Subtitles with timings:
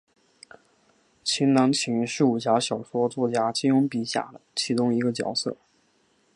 [1.23, 5.55] 秦南琴是武侠小说作家金庸笔下的其中一个角色。